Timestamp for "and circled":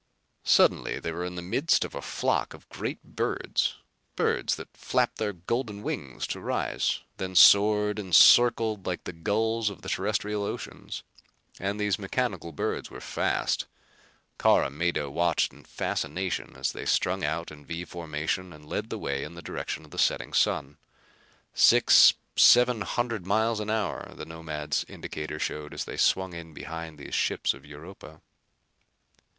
7.99-8.87